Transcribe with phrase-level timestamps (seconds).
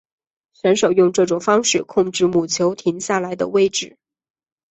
[0.53, 3.97] 选手用这种方式控制母球停下来的位置。